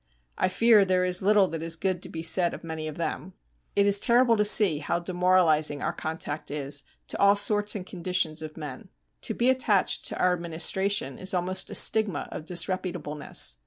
[0.35, 3.33] I fear there is little that is good to be said of many of them.
[3.75, 8.41] It is terrible to see how demoralizing our contact is to all sorts and conditions
[8.41, 8.89] of men.
[9.21, 13.57] To be attached to our Administration is almost a stigma of disreputableness.